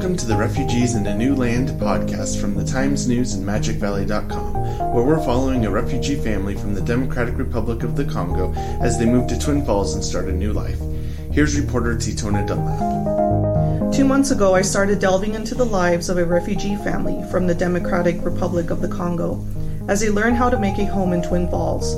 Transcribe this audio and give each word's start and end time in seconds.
Welcome 0.00 0.16
to 0.16 0.26
the 0.26 0.36
Refugees 0.36 0.94
in 0.94 1.06
a 1.06 1.14
New 1.14 1.34
Land 1.34 1.68
podcast 1.78 2.40
from 2.40 2.54
the 2.54 2.64
Times 2.64 3.06
News 3.06 3.34
and 3.34 3.46
MagicValley.com, 3.46 4.94
where 4.94 5.04
we're 5.04 5.22
following 5.22 5.66
a 5.66 5.70
refugee 5.70 6.14
family 6.14 6.54
from 6.54 6.72
the 6.72 6.80
Democratic 6.80 7.36
Republic 7.36 7.82
of 7.82 7.96
the 7.96 8.06
Congo 8.06 8.50
as 8.80 8.98
they 8.98 9.04
move 9.04 9.28
to 9.28 9.38
Twin 9.38 9.62
Falls 9.62 9.94
and 9.94 10.02
start 10.02 10.28
a 10.28 10.32
new 10.32 10.54
life. 10.54 10.80
Here's 11.30 11.60
reporter 11.60 11.96
Tetona 11.96 12.46
Dunlap. 12.46 13.92
Two 13.92 14.06
months 14.06 14.30
ago, 14.30 14.54
I 14.54 14.62
started 14.62 15.00
delving 15.00 15.34
into 15.34 15.54
the 15.54 15.66
lives 15.66 16.08
of 16.08 16.16
a 16.16 16.24
refugee 16.24 16.76
family 16.76 17.22
from 17.30 17.46
the 17.46 17.54
Democratic 17.54 18.24
Republic 18.24 18.70
of 18.70 18.80
the 18.80 18.88
Congo 18.88 19.46
as 19.86 20.00
they 20.00 20.08
learn 20.08 20.34
how 20.34 20.48
to 20.48 20.58
make 20.58 20.78
a 20.78 20.86
home 20.86 21.12
in 21.12 21.20
Twin 21.20 21.46
Falls. 21.50 21.94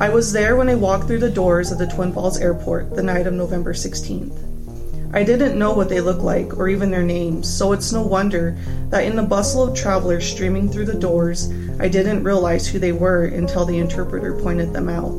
I 0.00 0.08
was 0.08 0.32
there 0.32 0.56
when 0.56 0.70
I 0.70 0.76
walked 0.76 1.08
through 1.08 1.18
the 1.18 1.28
doors 1.28 1.72
of 1.72 1.76
the 1.76 1.86
Twin 1.86 2.14
Falls 2.14 2.38
airport 2.38 2.96
the 2.96 3.02
night 3.02 3.26
of 3.26 3.34
November 3.34 3.74
16th. 3.74 4.51
I 5.14 5.24
didn't 5.24 5.58
know 5.58 5.74
what 5.74 5.90
they 5.90 6.00
looked 6.00 6.22
like 6.22 6.56
or 6.56 6.68
even 6.68 6.90
their 6.90 7.02
names, 7.02 7.46
so 7.46 7.72
it's 7.72 7.92
no 7.92 8.00
wonder 8.00 8.56
that 8.88 9.04
in 9.04 9.14
the 9.14 9.22
bustle 9.22 9.64
of 9.64 9.76
travelers 9.76 10.24
streaming 10.24 10.70
through 10.70 10.86
the 10.86 10.98
doors, 10.98 11.52
I 11.78 11.88
didn't 11.88 12.24
realize 12.24 12.66
who 12.66 12.78
they 12.78 12.92
were 12.92 13.26
until 13.26 13.66
the 13.66 13.78
interpreter 13.78 14.40
pointed 14.40 14.72
them 14.72 14.88
out. 14.88 15.12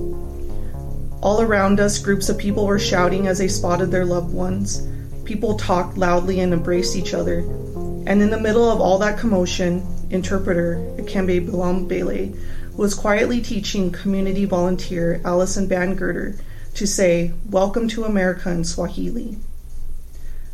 All 1.21 1.41
around 1.41 1.79
us, 1.79 1.99
groups 1.99 2.27
of 2.27 2.39
people 2.39 2.66
were 2.66 2.79
shouting 2.79 3.27
as 3.27 3.38
they 3.38 3.47
spotted 3.47 3.91
their 3.91 4.03
loved 4.03 4.33
ones. 4.33 4.88
People 5.25 5.59
talked 5.59 5.95
loudly 5.95 6.39
and 6.39 6.53
embraced 6.53 6.95
each 6.95 7.13
other. 7.13 7.39
And 8.07 8.21
in 8.21 8.31
the 8.31 8.39
middle 8.39 8.69
of 8.69 8.81
all 8.81 8.97
that 8.97 9.19
commotion, 9.19 9.85
interpreter 10.09 10.77
Akembe 10.97 11.47
Bilambele 11.47 12.35
was 12.75 12.95
quietly 12.95 13.41
teaching 13.41 13.91
community 13.91 14.45
volunteer 14.45 15.21
Allison 15.23 15.69
Bangerter 15.69 16.41
to 16.73 16.88
say, 16.88 17.31
Welcome 17.47 17.88
to 17.89 18.05
America 18.05 18.50
in 18.50 18.63
Swahili. 18.66 19.38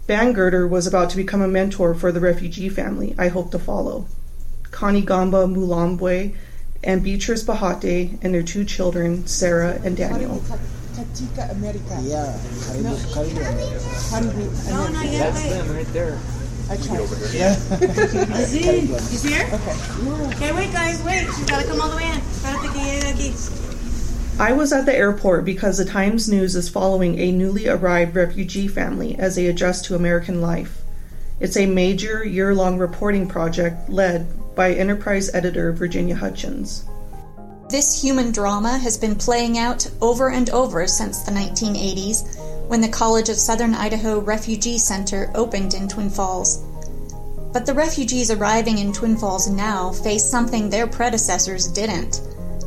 Bangerter 0.10 0.68
was 0.68 0.88
about 0.88 1.12
to 1.12 1.18
become 1.18 1.40
a 1.40 1.48
mentor 1.48 1.94
for 1.94 2.12
the 2.12 2.20
refugee 2.20 2.68
family 2.68 3.14
I 3.20 3.28
hope 3.28 3.52
to 3.52 3.60
follow. 3.60 4.08
Connie 4.72 5.04
Gamba 5.04 5.46
Mulambwe 5.46 6.34
and 6.84 7.04
Beatrice 7.04 7.44
Bahati 7.44 8.18
and 8.24 8.34
their 8.34 8.42
two 8.42 8.66
children, 8.66 9.28
Sarah 9.28 9.80
and 9.84 9.96
Daniel. 9.96 10.42
Katika 10.98 11.52
America. 11.52 12.02
Yeah, 12.02 12.26
karibu, 12.66 12.98
karibu 13.14 13.38
Amerika. 13.38 13.86
Karibu 14.10 14.70
No, 14.72 14.88
not 14.88 15.06
yet. 15.06 15.32
That's 15.32 15.44
them 15.46 15.76
right 15.76 15.94
there. 15.94 16.18
I 16.72 16.78
tried. 16.78 17.06
Yeah. 17.32 17.54
Azin, 18.34 18.90
he's 19.14 19.22
here? 19.22 19.46
Okay. 19.46 19.76
Okay, 20.34 20.52
wait, 20.54 20.74
guys, 20.74 21.04
wait. 21.04 21.26
She's 21.38 21.46
gotta 21.46 21.68
come 21.68 21.82
all 21.82 21.90
the 21.90 21.98
way 21.98 22.10
in. 22.10 22.20
I 24.40 24.54
was 24.54 24.72
at 24.72 24.86
the 24.86 24.96
airport 24.96 25.44
because 25.44 25.78
the 25.78 25.84
Times 25.84 26.30
News 26.30 26.56
is 26.56 26.70
following 26.70 27.20
a 27.20 27.30
newly 27.30 27.68
arrived 27.68 28.16
refugee 28.16 28.70
family 28.70 29.20
as 29.20 29.36
they 29.36 29.48
adjust 29.48 29.84
to 29.86 29.96
American 29.96 30.40
life. 30.40 30.82
It's 31.42 31.58
a 31.58 31.66
major 31.66 32.24
year 32.24 32.56
long 32.56 32.78
reporting 32.78 33.28
project 33.28 33.90
led 33.90 34.56
by 34.56 34.72
Enterprise 34.72 35.30
editor 35.36 35.74
Virginia 35.74 36.16
Hutchins. 36.16 36.86
This 37.70 38.02
human 38.02 38.32
drama 38.32 38.78
has 38.78 38.98
been 38.98 39.16
playing 39.16 39.58
out 39.58 39.92
over 40.00 40.30
and 40.30 40.50
over 40.52 40.88
since 40.88 41.24
the 41.24 41.32
1980s 41.32 42.70
when 42.70 42.80
the 42.80 42.88
College 42.88 43.28
of 43.28 43.36
Southern 43.36 43.74
Idaho 43.74 44.20
Refugee 44.22 44.78
Center 44.78 45.30
opened 45.36 45.74
in 45.74 45.90
Twin 45.90 46.10
Falls. 46.10 46.64
But 47.52 47.66
the 47.66 47.74
refugees 47.74 48.32
arriving 48.32 48.78
in 48.78 48.94
Twin 48.94 49.18
Falls 49.18 49.50
now 49.50 49.92
face 49.92 50.24
something 50.24 50.70
their 50.70 50.88
predecessors 50.88 51.68
didn't 51.68 52.22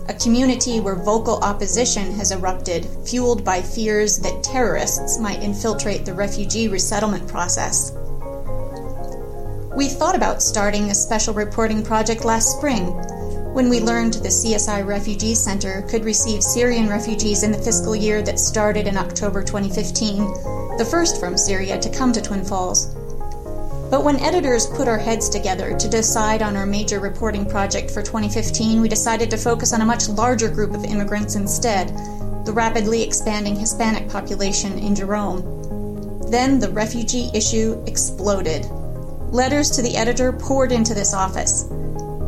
a 0.08 0.14
community 0.14 0.81
where 0.81 0.97
vocal 0.97 1.39
opposition 1.42 2.12
has 2.12 2.33
erupted, 2.33 2.86
fueled 3.05 3.45
by 3.45 3.62
fears 3.62 4.19
that 4.19 4.42
terrorists 4.42 5.19
might 5.19 5.42
infiltrate 5.42 6.05
the 6.05 6.14
refugee 6.14 6.69
resettlement 6.69 7.27
process. 7.28 7.92
We 9.77 9.89
thought 9.89 10.14
about 10.14 10.42
starting 10.42 10.91
a 10.91 10.95
special 10.95 11.35
reporting 11.35 11.83
project 11.83 12.24
last 12.24 12.57
spring 12.58 12.86
when 13.52 13.68
we 13.68 13.80
learned 13.80 14.14
the 14.14 14.30
CSI 14.30 14.86
Refugee 14.86 15.35
Center 15.35 15.83
could 15.83 16.07
receive 16.07 16.42
Syrian 16.42 16.89
refugees 16.89 17.42
in 17.42 17.52
the 17.52 17.58
fiscal 17.58 17.95
year 17.95 18.23
that 18.23 18.41
started 18.41 18.86
in 18.86 18.96
October 18.96 19.42
2015, 19.42 20.79
the 20.79 20.89
first 20.91 21.20
from 21.20 21.36
Syria 21.36 21.79
to 21.79 21.91
come 21.91 22.12
to 22.12 22.23
Twin 22.23 22.42
Falls. 22.42 22.95
But 23.92 24.05
when 24.05 24.20
editors 24.20 24.67
put 24.67 24.89
our 24.89 24.97
heads 24.97 25.29
together 25.29 25.77
to 25.77 25.86
decide 25.86 26.41
on 26.41 26.57
our 26.57 26.64
major 26.64 26.98
reporting 26.98 27.45
project 27.45 27.91
for 27.91 28.01
2015, 28.01 28.80
we 28.80 28.89
decided 28.89 29.30
to 29.30 29.36
focus 29.36 29.75
on 29.75 29.83
a 29.83 29.85
much 29.85 30.08
larger 30.08 30.48
group 30.48 30.73
of 30.73 30.86
immigrants 30.86 31.35
instead 31.35 31.89
the 32.47 32.55
rapidly 32.55 33.03
expanding 33.03 33.55
Hispanic 33.55 34.08
population 34.08 34.79
in 34.79 34.95
Jerome. 34.95 35.42
Then 36.30 36.58
the 36.58 36.70
refugee 36.70 37.30
issue 37.35 37.85
exploded. 37.86 38.64
Letters 39.30 39.70
to 39.73 39.83
the 39.83 39.95
editor 39.95 40.33
poured 40.33 40.73
into 40.73 40.95
this 40.95 41.13
office. 41.13 41.64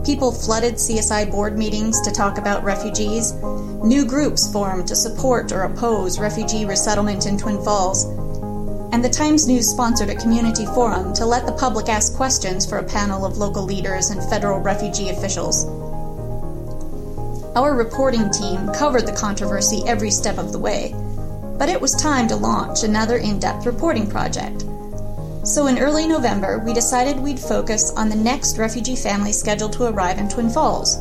People 0.04 0.32
flooded 0.32 0.74
CSI 0.74 1.30
board 1.30 1.56
meetings 1.56 1.98
to 2.02 2.12
talk 2.12 2.36
about 2.36 2.62
refugees. 2.62 3.32
New 3.82 4.04
groups 4.04 4.52
formed 4.52 4.86
to 4.88 4.94
support 4.94 5.50
or 5.50 5.62
oppose 5.62 6.20
refugee 6.20 6.66
resettlement 6.66 7.24
in 7.24 7.38
Twin 7.38 7.64
Falls 7.64 8.04
and 8.94 9.04
the 9.04 9.08
Times 9.08 9.48
News 9.48 9.68
sponsored 9.68 10.08
a 10.08 10.14
community 10.14 10.66
forum 10.66 11.12
to 11.14 11.26
let 11.26 11.46
the 11.46 11.52
public 11.58 11.88
ask 11.88 12.14
questions 12.14 12.64
for 12.64 12.78
a 12.78 12.84
panel 12.84 13.24
of 13.24 13.38
local 13.38 13.64
leaders 13.64 14.10
and 14.10 14.22
federal 14.30 14.60
refugee 14.60 15.08
officials. 15.08 15.64
Our 17.56 17.74
reporting 17.74 18.30
team 18.30 18.72
covered 18.72 19.04
the 19.04 19.18
controversy 19.18 19.82
every 19.88 20.12
step 20.12 20.38
of 20.38 20.52
the 20.52 20.60
way, 20.60 20.94
but 21.58 21.68
it 21.68 21.80
was 21.80 21.96
time 21.96 22.28
to 22.28 22.36
launch 22.36 22.84
another 22.84 23.16
in 23.16 23.40
depth 23.40 23.66
reporting 23.66 24.08
project. 24.08 24.60
So 25.42 25.66
in 25.66 25.80
early 25.80 26.06
November, 26.06 26.62
we 26.64 26.72
decided 26.72 27.18
we'd 27.18 27.40
focus 27.40 27.92
on 27.96 28.08
the 28.08 28.14
next 28.14 28.58
refugee 28.58 28.94
family 28.94 29.32
scheduled 29.32 29.72
to 29.72 29.86
arrive 29.86 30.18
in 30.18 30.28
Twin 30.28 30.50
Falls. 30.50 30.98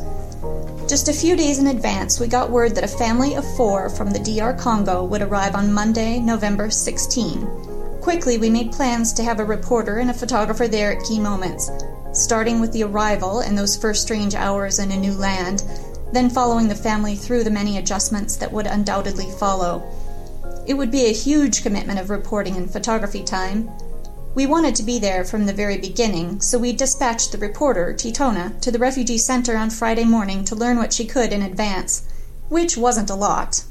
Just 0.88 1.08
a 1.08 1.12
few 1.12 1.36
days 1.36 1.60
in 1.60 1.68
advance, 1.68 2.18
we 2.18 2.26
got 2.26 2.50
word 2.50 2.74
that 2.74 2.82
a 2.82 2.88
family 2.88 3.36
of 3.36 3.56
four 3.56 3.88
from 3.88 4.10
the 4.10 4.18
DR 4.18 4.52
Congo 4.58 5.04
would 5.04 5.22
arrive 5.22 5.54
on 5.54 5.72
Monday, 5.72 6.18
November 6.18 6.70
16. 6.70 7.73
Quickly, 8.04 8.36
we 8.36 8.50
made 8.50 8.70
plans 8.70 9.14
to 9.14 9.24
have 9.24 9.40
a 9.40 9.44
reporter 9.46 9.96
and 9.96 10.10
a 10.10 10.14
photographer 10.14 10.68
there 10.68 10.92
at 10.92 11.02
key 11.04 11.18
moments, 11.18 11.70
starting 12.12 12.60
with 12.60 12.70
the 12.70 12.82
arrival 12.82 13.40
and 13.40 13.56
those 13.56 13.78
first 13.78 14.02
strange 14.02 14.34
hours 14.34 14.78
in 14.78 14.92
a 14.92 14.96
new 14.98 15.14
land, 15.14 15.64
then 16.12 16.28
following 16.28 16.68
the 16.68 16.74
family 16.74 17.16
through 17.16 17.44
the 17.44 17.50
many 17.50 17.78
adjustments 17.78 18.36
that 18.36 18.52
would 18.52 18.66
undoubtedly 18.66 19.30
follow. 19.38 19.82
It 20.66 20.74
would 20.74 20.90
be 20.90 21.06
a 21.06 21.14
huge 21.14 21.62
commitment 21.62 21.98
of 21.98 22.10
reporting 22.10 22.56
and 22.56 22.70
photography 22.70 23.24
time. 23.24 23.70
We 24.34 24.44
wanted 24.44 24.74
to 24.74 24.82
be 24.82 24.98
there 24.98 25.24
from 25.24 25.46
the 25.46 25.54
very 25.54 25.78
beginning, 25.78 26.42
so 26.42 26.58
we 26.58 26.74
dispatched 26.74 27.32
the 27.32 27.38
reporter, 27.38 27.94
Tetona, 27.94 28.60
to 28.60 28.70
the 28.70 28.78
refugee 28.78 29.16
center 29.16 29.56
on 29.56 29.70
Friday 29.70 30.04
morning 30.04 30.44
to 30.44 30.54
learn 30.54 30.76
what 30.76 30.92
she 30.92 31.06
could 31.06 31.32
in 31.32 31.40
advance, 31.40 32.02
which 32.50 32.76
wasn't 32.76 33.08
a 33.08 33.14
lot. 33.14 33.64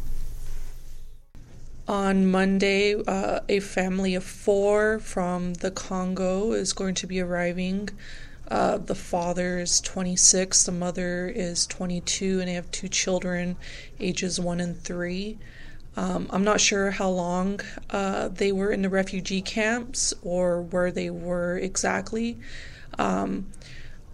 On 1.88 2.26
Monday, 2.26 2.96
uh, 2.96 3.42
a 3.50 3.60
family 3.60 4.16
of 4.16 4.24
four 4.24 5.00
from 5.00 5.56
the 5.56 5.70
Congo 5.70 6.54
is 6.54 6.72
going 6.72 6.96
to 6.96 7.08
be 7.08 7.20
arriving. 7.20 7.90
Uh, 8.48 8.78
the 8.78 8.96
father 8.96 9.60
is 9.60 9.82
26, 9.82 10.64
the 10.64 10.72
mother 10.72 11.28
is 11.28 11.68
22, 11.68 12.40
and 12.40 12.48
they 12.48 12.54
have 12.54 12.72
two 12.72 12.88
children, 12.88 13.58
ages 14.00 14.40
one 14.40 14.62
and 14.62 14.82
three. 14.82 15.38
Um, 15.98 16.28
I'm 16.30 16.46
not 16.46 16.62
sure 16.62 16.92
how 16.92 17.10
long 17.10 17.60
uh, 17.90 18.30
they 18.30 18.54
were 18.54 18.72
in 18.72 18.82
the 18.82 18.90
refugee 18.90 19.42
camps 19.42 20.14
or 20.22 20.62
where 20.62 20.90
they 20.90 21.10
were 21.10 21.58
exactly. 21.58 22.40
Um, 22.98 23.48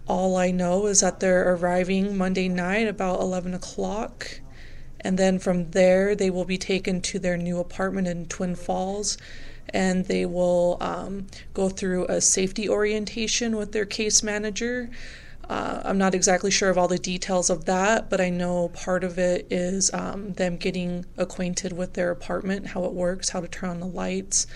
all 0.08 0.36
I 0.36 0.50
know 0.50 0.86
is 0.86 1.02
that 1.02 1.20
they're 1.20 1.54
arriving 1.54 2.18
Monday 2.18 2.48
night 2.48 2.88
about 2.88 3.20
11 3.20 3.54
o'clock. 3.54 4.39
And 5.02 5.18
then 5.18 5.38
from 5.38 5.70
there, 5.70 6.14
they 6.14 6.30
will 6.30 6.44
be 6.44 6.58
taken 6.58 7.00
to 7.02 7.18
their 7.18 7.36
new 7.36 7.58
apartment 7.58 8.06
in 8.06 8.26
Twin 8.26 8.54
Falls 8.54 9.16
and 9.72 10.06
they 10.06 10.26
will 10.26 10.76
um, 10.80 11.26
go 11.54 11.68
through 11.68 12.06
a 12.06 12.20
safety 12.20 12.68
orientation 12.68 13.56
with 13.56 13.72
their 13.72 13.84
case 13.84 14.22
manager. 14.22 14.90
Uh, 15.48 15.80
I'm 15.84 15.98
not 15.98 16.14
exactly 16.14 16.50
sure 16.50 16.70
of 16.70 16.78
all 16.78 16.88
the 16.88 16.98
details 16.98 17.50
of 17.50 17.64
that, 17.64 18.08
but 18.08 18.20
I 18.20 18.30
know 18.30 18.68
part 18.68 19.02
of 19.02 19.18
it 19.18 19.46
is 19.50 19.92
um, 19.92 20.32
them 20.34 20.56
getting 20.56 21.06
acquainted 21.16 21.72
with 21.72 21.94
their 21.94 22.10
apartment, 22.10 22.68
how 22.68 22.84
it 22.84 22.92
works, 22.92 23.30
how 23.30 23.40
to 23.40 23.48
turn 23.48 23.70
on 23.70 23.80
the 23.80 23.86
lights, 23.86 24.46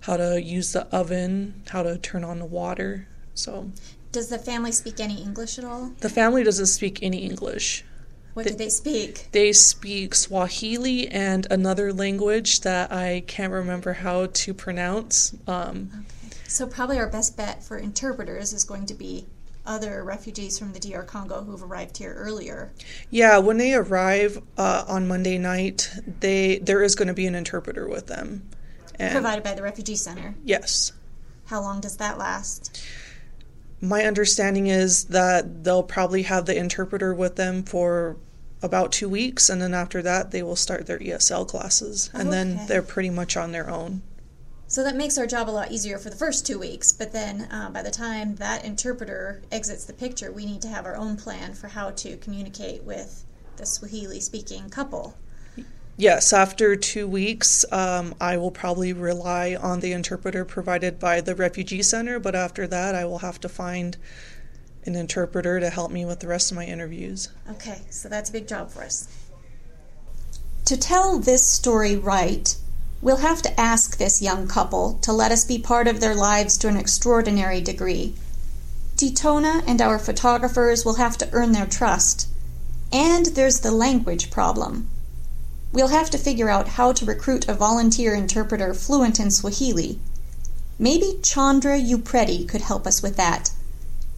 how 0.00 0.16
to 0.16 0.42
use 0.42 0.72
the 0.72 0.86
oven, 0.94 1.62
how 1.68 1.82
to 1.82 1.96
turn 1.98 2.24
on 2.24 2.38
the 2.38 2.44
water. 2.44 3.06
So 3.34 3.70
Does 4.10 4.28
the 4.28 4.38
family 4.38 4.72
speak 4.72 5.00
any 5.00 5.22
English 5.22 5.58
at 5.58 5.64
all? 5.64 5.92
the 6.00 6.10
family 6.10 6.44
doesn't 6.44 6.66
speak 6.66 6.98
any 7.02 7.18
English. 7.24 7.84
What 8.34 8.46
do 8.46 8.54
they 8.54 8.68
speak? 8.70 9.28
They 9.32 9.52
speak 9.52 10.14
Swahili 10.14 11.08
and 11.08 11.46
another 11.50 11.92
language 11.92 12.60
that 12.62 12.90
I 12.92 13.24
can't 13.26 13.52
remember 13.52 13.92
how 13.94 14.26
to 14.26 14.54
pronounce. 14.54 15.34
Um, 15.46 16.06
So, 16.48 16.66
probably 16.66 16.98
our 16.98 17.08
best 17.08 17.36
bet 17.36 17.62
for 17.62 17.76
interpreters 17.78 18.52
is 18.52 18.64
going 18.64 18.86
to 18.86 18.94
be 18.94 19.26
other 19.64 20.02
refugees 20.02 20.58
from 20.58 20.72
the 20.72 20.80
DR 20.80 21.02
Congo 21.04 21.42
who've 21.44 21.62
arrived 21.62 21.98
here 21.98 22.14
earlier. 22.14 22.72
yeah, 23.10 23.38
when 23.38 23.58
they 23.58 23.74
arrive 23.74 24.42
uh, 24.58 24.84
on 24.88 25.06
Monday 25.06 25.38
night, 25.38 25.88
they 26.20 26.58
there 26.58 26.82
is 26.82 26.94
going 26.94 27.08
to 27.08 27.14
be 27.14 27.26
an 27.26 27.34
interpreter 27.34 27.86
with 27.88 28.06
them. 28.08 28.48
And 28.98 29.12
Provided 29.12 29.44
by 29.44 29.54
the 29.54 29.62
refugee 29.62 29.94
center. 29.96 30.34
yes, 30.44 30.92
How 31.46 31.60
long 31.60 31.80
does 31.80 31.96
that 31.98 32.18
last? 32.18 32.82
My 33.82 34.04
understanding 34.04 34.68
is 34.68 35.04
that 35.06 35.64
they'll 35.64 35.82
probably 35.82 36.22
have 36.22 36.46
the 36.46 36.56
interpreter 36.56 37.12
with 37.12 37.34
them 37.34 37.64
for 37.64 38.16
about 38.62 38.92
two 38.92 39.08
weeks, 39.08 39.50
and 39.50 39.60
then 39.60 39.74
after 39.74 40.00
that, 40.02 40.30
they 40.30 40.40
will 40.42 40.54
start 40.54 40.86
their 40.86 41.00
ESL 41.00 41.48
classes, 41.48 42.08
and 42.14 42.32
then 42.32 42.60
they're 42.68 42.80
pretty 42.80 43.10
much 43.10 43.36
on 43.36 43.50
their 43.50 43.68
own. 43.68 44.02
So 44.68 44.84
that 44.84 44.94
makes 44.94 45.18
our 45.18 45.26
job 45.26 45.50
a 45.50 45.52
lot 45.52 45.72
easier 45.72 45.98
for 45.98 46.10
the 46.10 46.16
first 46.16 46.46
two 46.46 46.60
weeks, 46.60 46.92
but 46.92 47.12
then 47.12 47.48
uh, 47.50 47.70
by 47.70 47.82
the 47.82 47.90
time 47.90 48.36
that 48.36 48.64
interpreter 48.64 49.42
exits 49.50 49.84
the 49.84 49.92
picture, 49.92 50.30
we 50.30 50.46
need 50.46 50.62
to 50.62 50.68
have 50.68 50.86
our 50.86 50.96
own 50.96 51.16
plan 51.16 51.52
for 51.52 51.66
how 51.66 51.90
to 51.90 52.16
communicate 52.18 52.84
with 52.84 53.24
the 53.56 53.66
Swahili 53.66 54.20
speaking 54.20 54.70
couple. 54.70 55.16
Yes, 55.96 56.32
after 56.32 56.74
two 56.74 57.06
weeks, 57.06 57.64
um, 57.70 58.14
I 58.20 58.38
will 58.38 58.50
probably 58.50 58.92
rely 58.92 59.54
on 59.54 59.80
the 59.80 59.92
interpreter 59.92 60.44
provided 60.44 60.98
by 60.98 61.20
the 61.20 61.34
refugee 61.34 61.82
center, 61.82 62.18
but 62.18 62.34
after 62.34 62.66
that, 62.66 62.94
I 62.94 63.04
will 63.04 63.18
have 63.18 63.38
to 63.40 63.48
find 63.48 63.98
an 64.84 64.94
interpreter 64.96 65.60
to 65.60 65.70
help 65.70 65.92
me 65.92 66.04
with 66.04 66.20
the 66.20 66.28
rest 66.28 66.50
of 66.50 66.56
my 66.56 66.64
interviews. 66.64 67.28
Okay, 67.50 67.82
so 67.90 68.08
that's 68.08 68.30
a 68.30 68.32
big 68.32 68.48
job 68.48 68.70
for 68.70 68.82
us. 68.82 69.06
To 70.64 70.76
tell 70.76 71.18
this 71.18 71.46
story 71.46 71.94
right, 71.94 72.56
we'll 73.02 73.18
have 73.18 73.42
to 73.42 73.60
ask 73.60 73.98
this 73.98 74.22
young 74.22 74.48
couple 74.48 74.94
to 75.02 75.12
let 75.12 75.30
us 75.30 75.44
be 75.44 75.58
part 75.58 75.86
of 75.88 76.00
their 76.00 76.14
lives 76.14 76.56
to 76.58 76.68
an 76.68 76.76
extraordinary 76.76 77.60
degree. 77.60 78.14
Tetona 78.96 79.62
and 79.66 79.82
our 79.82 79.98
photographers 79.98 80.84
will 80.84 80.94
have 80.94 81.18
to 81.18 81.28
earn 81.32 81.52
their 81.52 81.66
trust. 81.66 82.28
And 82.92 83.26
there's 83.26 83.60
the 83.60 83.70
language 83.70 84.30
problem. 84.30 84.88
We'll 85.72 85.88
have 85.88 86.10
to 86.10 86.18
figure 86.18 86.50
out 86.50 86.68
how 86.68 86.92
to 86.92 87.06
recruit 87.06 87.48
a 87.48 87.54
volunteer 87.54 88.14
interpreter 88.14 88.74
fluent 88.74 89.18
in 89.18 89.30
Swahili. 89.30 89.98
Maybe 90.78 91.18
Chandra 91.22 91.78
Upreti 91.78 92.46
could 92.46 92.60
help 92.60 92.86
us 92.86 93.02
with 93.02 93.16
that. 93.16 93.52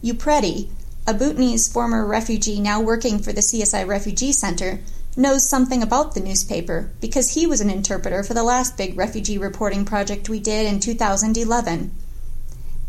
Upreti, 0.03 0.69
a 1.07 1.13
Bhutanese 1.13 1.67
former 1.67 2.05
refugee 2.05 2.59
now 2.59 2.81
working 2.81 3.19
for 3.19 3.31
the 3.31 3.41
CSI 3.41 3.87
Refugee 3.87 4.33
Center, 4.33 4.81
knows 5.15 5.47
something 5.47 5.81
about 5.81 6.13
the 6.13 6.19
newspaper 6.19 6.91
because 6.99 7.35
he 7.35 7.47
was 7.47 7.61
an 7.61 7.69
interpreter 7.69 8.21
for 8.21 8.33
the 8.33 8.43
last 8.43 8.75
big 8.75 8.97
refugee 8.97 9.37
reporting 9.37 9.85
project 9.85 10.27
we 10.27 10.39
did 10.39 10.65
in 10.65 10.79
2011. 10.81 11.91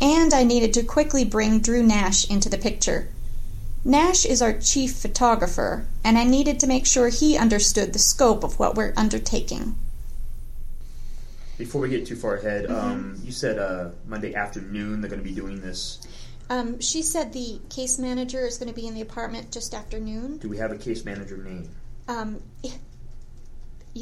And 0.01 0.33
I 0.33 0.43
needed 0.43 0.73
to 0.73 0.83
quickly 0.83 1.23
bring 1.23 1.59
Drew 1.59 1.81
Nash 1.81 2.29
into 2.29 2.49
the 2.49 2.57
picture. 2.57 3.07
Nash 3.83 4.25
is 4.25 4.41
our 4.41 4.53
chief 4.53 4.95
photographer, 4.95 5.87
and 6.03 6.17
I 6.17 6.23
needed 6.23 6.59
to 6.59 6.67
make 6.67 6.85
sure 6.85 7.09
he 7.09 7.37
understood 7.37 7.93
the 7.93 7.99
scope 7.99 8.43
of 8.43 8.59
what 8.59 8.75
we're 8.75 8.93
undertaking. 8.97 9.75
Before 11.57 11.81
we 11.81 11.89
get 11.89 12.05
too 12.05 12.15
far 12.15 12.35
ahead, 12.35 12.69
um, 12.69 13.19
you 13.23 13.31
said 13.31 13.57
uh, 13.57 13.89
Monday 14.05 14.35
afternoon 14.35 15.01
they're 15.01 15.09
going 15.09 15.21
to 15.21 15.27
be 15.27 15.33
doing 15.33 15.61
this. 15.61 15.99
Um, 16.49 16.79
she 16.79 17.01
said 17.01 17.33
the 17.33 17.59
case 17.69 17.97
manager 17.97 18.45
is 18.45 18.57
going 18.57 18.69
to 18.69 18.75
be 18.75 18.87
in 18.87 18.93
the 18.93 19.01
apartment 19.01 19.51
just 19.51 19.73
after 19.73 19.99
noon. 19.99 20.37
Do 20.37 20.49
we 20.49 20.57
have 20.57 20.71
a 20.71 20.77
case 20.77 21.03
manager 21.03 21.37
name? 21.37 21.69
Um, 22.07 22.41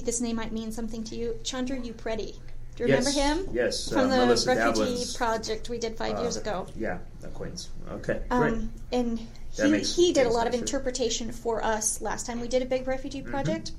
this 0.04 0.22
name 0.22 0.36
might 0.36 0.51
mean 0.51 0.72
something 0.72 1.04
to 1.06 1.16
you. 1.16 1.39
Chandra 1.44 1.77
Upreti. 1.77 2.36
Do 2.75 2.83
you 2.83 2.88
remember 2.88 3.10
yes. 3.12 3.16
him? 3.16 3.48
Yes, 3.54 3.89
From 3.89 4.07
uh, 4.07 4.07
the 4.10 4.18
Melissa 4.18 4.56
refugee 4.56 5.06
project 5.18 5.69
we 5.69 5.77
did 5.77 5.98
five 5.98 6.18
uh, 6.18 6.22
years 6.22 6.36
ago. 6.38 6.68
Yeah, 6.75 6.98
acquaintance. 7.24 7.69
Okay, 7.89 8.22
great. 8.30 8.54
Um, 8.54 8.72
and 8.92 9.19
he, 9.54 9.69
makes 9.72 9.95
he 9.95 10.12
did 10.12 10.27
a 10.27 10.30
lot 10.30 10.45
of 10.48 10.54
interpretation 10.54 11.31
for 11.31 11.63
us 11.63 12.01
last 12.01 12.25
time 12.25 12.42
we 12.42 12.48
did 12.50 12.62
a 12.62 12.66
big 12.66 12.88
refugee 12.88 13.22
Mm-hmm. 13.22 13.31
project. 13.31 13.72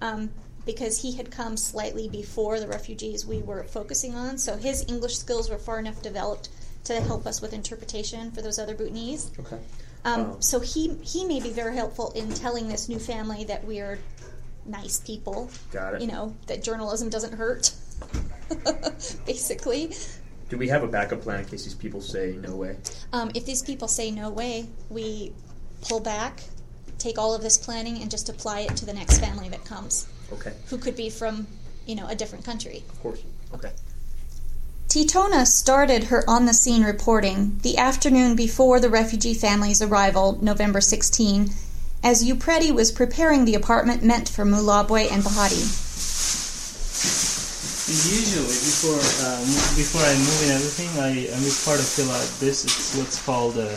Um, 0.00 0.30
because 0.66 1.00
he 1.02 1.12
had 1.14 1.30
come 1.30 1.56
slightly 1.58 2.08
before 2.08 2.58
the 2.58 2.66
refugees 2.66 3.26
we 3.26 3.38
were 3.40 3.64
focusing 3.64 4.14
on, 4.14 4.38
so 4.38 4.56
his 4.56 4.84
English 4.88 5.16
skills 5.18 5.50
were 5.50 5.58
far 5.58 5.78
enough 5.78 6.00
developed 6.02 6.48
to 6.84 7.00
help 7.02 7.26
us 7.26 7.40
with 7.42 7.52
interpretation 7.52 8.30
for 8.30 8.40
those 8.42 8.58
other 8.58 8.74
Bhutanese. 8.74 9.30
Okay. 9.38 9.58
Um, 10.04 10.20
Oh. 10.32 10.36
So 10.40 10.60
he 10.60 10.94
he 11.02 11.24
may 11.24 11.40
be 11.40 11.50
very 11.50 11.74
helpful 11.76 12.10
in 12.12 12.32
telling 12.32 12.68
this 12.68 12.88
new 12.88 12.98
family 12.98 13.44
that 13.44 13.64
we're 13.64 13.98
nice 14.66 15.00
people. 15.00 15.50
Got 15.70 15.94
it. 15.94 16.00
You 16.00 16.08
know 16.08 16.34
that 16.46 16.62
journalism 16.62 17.08
doesn't 17.10 17.34
hurt. 17.34 17.72
Basically, 19.26 19.92
Do 20.48 20.58
we 20.58 20.68
have 20.68 20.82
a 20.82 20.86
backup 20.88 21.22
plan 21.22 21.40
in 21.40 21.46
case 21.46 21.64
these 21.64 21.74
people 21.74 22.00
say 22.00 22.36
no 22.40 22.54
way? 22.56 22.76
um, 23.12 23.30
if 23.34 23.44
these 23.46 23.62
people 23.62 23.88
say 23.88 24.10
no 24.10 24.30
way, 24.30 24.66
we 24.90 25.32
pull 25.82 26.00
back, 26.00 26.40
take 26.98 27.18
all 27.18 27.34
of 27.34 27.42
this 27.42 27.58
planning, 27.58 28.00
and 28.02 28.10
just 28.10 28.28
apply 28.28 28.60
it 28.60 28.76
to 28.76 28.86
the 28.86 28.92
next 28.92 29.18
family 29.18 29.48
that 29.48 29.64
comes, 29.64 30.06
Okay, 30.32 30.52
who 30.68 30.78
could 30.78 30.96
be 30.96 31.10
from 31.10 31.46
you 31.86 31.94
know 31.94 32.06
a 32.08 32.14
different 32.14 32.44
country. 32.44 32.82
of 32.88 33.02
course. 33.02 33.22
Okay. 33.54 33.72
Tetona 34.88 35.44
started 35.46 36.04
her 36.04 36.22
on 36.28 36.46
the 36.46 36.54
scene 36.54 36.84
reporting 36.84 37.58
the 37.62 37.76
afternoon 37.78 38.36
before 38.36 38.78
the 38.78 38.88
refugee 38.90 39.34
family's 39.34 39.82
arrival, 39.82 40.38
November 40.40 40.80
16, 40.80 41.50
as 42.04 42.22
Upreti 42.24 42.70
was 42.72 42.92
preparing 42.92 43.44
the 43.44 43.54
apartment 43.56 44.04
meant 44.04 44.28
for 44.28 44.44
Mulabwe 44.44 45.10
and 45.10 45.22
Bahati. 45.24 45.80
Usually, 47.94 48.42
before 48.42 48.98
mo- 48.98 49.70
before 49.78 50.02
I 50.02 50.14
move 50.18 50.42
in 50.42 50.50
everything, 50.50 50.90
I, 50.98 51.30
I 51.30 51.38
make 51.38 51.54
part 51.62 51.78
of 51.78 51.86
fill 51.86 52.10
out 52.10 52.26
this. 52.40 52.64
It's 52.64 52.96
what's 52.98 53.24
called 53.24 53.56
a 53.56 53.70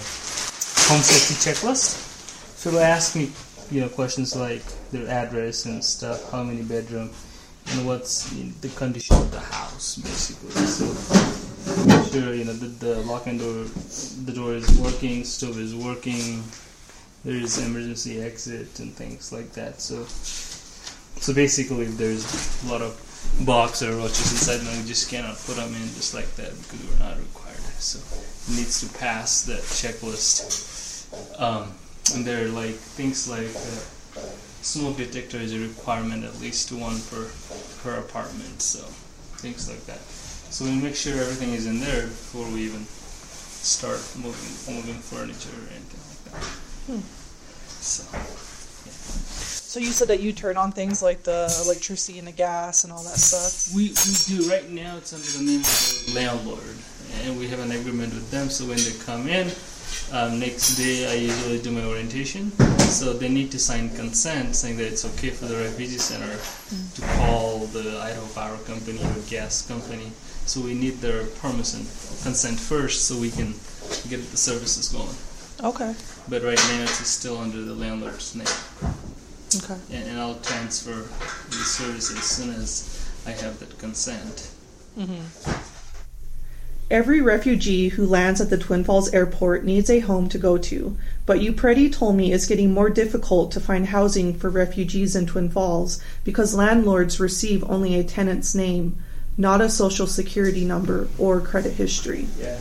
home 0.89 1.03
safety 1.05 1.35
checklist. 1.37 2.01
So 2.57 2.71
they 2.71 2.81
ask 2.81 3.15
me, 3.15 3.31
you 3.69 3.81
know, 3.81 3.89
questions 3.89 4.35
like 4.35 4.63
their 4.89 5.07
address 5.07 5.65
and 5.65 5.83
stuff, 5.83 6.31
how 6.31 6.41
many 6.41 6.63
bedroom, 6.63 7.11
and 7.67 7.85
what's 7.85 8.29
the 8.61 8.69
condition 8.69 9.15
of 9.17 9.29
the 9.31 9.39
house, 9.39 9.97
basically. 9.97 10.49
So 10.65 10.89
make 11.85 12.11
sure 12.11 12.33
you 12.33 12.45
know 12.45 12.53
the, 12.53 12.73
the 12.83 12.95
lock 13.01 13.27
and 13.27 13.39
door, 13.39 13.65
the 14.25 14.33
door 14.33 14.55
is 14.55 14.65
working, 14.79 15.25
stove 15.25 15.59
is 15.59 15.75
working, 15.75 16.43
there 17.23 17.35
is 17.35 17.59
emergency 17.63 18.19
exit 18.19 18.79
and 18.79 18.91
things 18.93 19.31
like 19.31 19.53
that. 19.53 19.79
So 19.79 20.05
so 21.21 21.33
basically, 21.33 21.85
there's 21.85 22.25
a 22.63 22.67
lot 22.71 22.81
of 22.81 22.97
box 23.45 23.81
or 23.83 23.95
roaches 23.95 24.31
inside, 24.31 24.57
then 24.59 24.81
we 24.81 24.87
just 24.87 25.09
cannot 25.09 25.37
put 25.45 25.55
them 25.55 25.73
in 25.73 25.87
just 25.95 26.13
like 26.13 26.29
that 26.35 26.51
because 26.63 26.81
we're 26.89 26.99
not 27.05 27.17
required. 27.17 27.57
So 27.79 27.99
it 27.99 28.57
needs 28.57 28.81
to 28.81 28.97
pass 28.97 29.43
that 29.45 29.61
checklist. 29.61 30.65
Um, 31.39 31.73
and 32.15 32.25
there 32.25 32.45
are 32.45 32.49
like 32.49 32.75
things 32.75 33.29
like 33.29 33.49
uh, 33.49 34.21
smoke 34.61 34.97
detector 34.97 35.37
is 35.37 35.53
a 35.53 35.59
requirement, 35.59 36.23
at 36.23 36.39
least 36.39 36.71
one 36.71 36.99
per 37.09 37.29
per 37.83 37.99
apartment. 37.99 38.61
So 38.61 38.79
things 39.37 39.69
like 39.69 39.85
that. 39.85 39.99
So 40.49 40.65
we 40.65 40.71
make 40.71 40.95
sure 40.95 41.13
everything 41.13 41.53
is 41.53 41.67
in 41.67 41.79
there 41.79 42.07
before 42.07 42.47
we 42.49 42.61
even 42.61 42.85
start 42.85 43.99
moving 44.15 44.75
moving 44.75 44.99
furniture 45.01 45.51
or 45.51 45.67
anything 45.75 46.01
like 46.07 46.23
that. 46.25 47.03
So. 47.81 48.03
So 49.77 49.83
you 49.83 49.91
said 49.91 50.07
that 50.07 50.21
you 50.21 50.33
turn 50.33 50.57
on 50.57 50.71
things 50.71 51.03
like 51.03 51.21
the 51.21 51.53
electricity 51.63 52.17
and 52.17 52.27
the 52.27 52.31
gas 52.31 52.83
and 52.83 52.91
all 52.91 53.03
that 53.03 53.19
stuff. 53.19 53.75
We, 53.75 53.89
we 53.89 54.13
do 54.25 54.49
right 54.49 54.67
now. 54.71 54.97
It's 54.97 55.13
under 55.13 55.29
the 55.37 55.43
name 55.45 55.59
of 55.59 55.69
the 55.69 56.13
landlord, 56.15 56.75
and 57.21 57.37
we 57.37 57.45
have 57.49 57.59
an 57.59 57.69
agreement 57.69 58.11
with 58.11 58.31
them. 58.31 58.49
So 58.49 58.65
when 58.65 58.77
they 58.77 58.97
come 59.05 59.27
in, 59.27 59.51
um, 60.11 60.39
next 60.39 60.77
day 60.77 61.05
I 61.05 61.13
usually 61.13 61.61
do 61.61 61.69
my 61.69 61.85
orientation. 61.85 62.49
So 62.89 63.13
they 63.13 63.29
need 63.29 63.51
to 63.51 63.59
sign 63.59 63.93
consent 63.93 64.55
saying 64.55 64.77
that 64.77 64.87
it's 64.87 65.05
okay 65.13 65.29
for 65.29 65.45
the 65.45 65.57
refugee 65.57 65.99
center 65.99 66.33
to 66.95 67.01
call 67.21 67.67
the 67.67 68.01
Idaho 68.01 68.25
Power 68.33 68.57
Company 68.65 68.97
or 68.97 69.21
gas 69.29 69.61
company. 69.67 70.09
So 70.47 70.59
we 70.59 70.73
need 70.73 71.01
their 71.05 71.27
permission, 71.37 71.85
consent 72.25 72.59
first, 72.59 73.05
so 73.05 73.15
we 73.15 73.29
can 73.29 73.53
get 74.09 74.25
the 74.31 74.37
services 74.37 74.89
going. 74.89 75.13
Okay. 75.61 75.93
But 76.27 76.41
right 76.41 76.57
now 76.57 76.81
it's 76.81 77.05
still 77.05 77.37
under 77.37 77.61
the 77.61 77.73
landlord's 77.73 78.33
name, 78.33 78.47
Okay. 79.55 79.79
and, 79.91 80.09
and 80.09 80.19
I'll 80.19 80.39
transfer 80.39 80.91
the 80.91 81.55
service 81.55 82.11
as 82.11 82.23
soon 82.23 82.49
as 82.55 83.09
I 83.25 83.31
have 83.31 83.59
that 83.59 83.77
consent. 83.79 84.51
Every 86.89 87.19
refugee 87.19 87.89
who 87.89 88.05
lands 88.05 88.39
at 88.39 88.49
the 88.49 88.57
Twin 88.57 88.85
Falls 88.85 89.13
airport 89.13 89.65
needs 89.65 89.89
a 89.89 89.99
home 89.99 90.29
to 90.29 90.37
go 90.37 90.57
to, 90.57 90.97
but 91.25 91.39
Upreti 91.39 91.91
told 91.91 92.15
me 92.15 92.31
it's 92.31 92.45
getting 92.45 92.73
more 92.73 92.89
difficult 92.89 93.51
to 93.51 93.59
find 93.59 93.87
housing 93.87 94.33
for 94.33 94.49
refugees 94.49 95.13
in 95.13 95.25
Twin 95.25 95.49
Falls 95.49 96.01
because 96.23 96.55
landlords 96.55 97.19
receive 97.19 97.69
only 97.69 97.99
a 97.99 98.05
tenant's 98.05 98.55
name, 98.55 98.97
not 99.37 99.59
a 99.59 99.69
social 99.69 100.07
security 100.07 100.63
number 100.63 101.09
or 101.17 101.41
credit 101.41 101.73
history. 101.73 102.27
Yeah. 102.39 102.59